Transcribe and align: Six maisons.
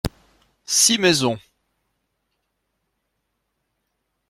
Six 0.65 0.97
maisons. 0.97 1.37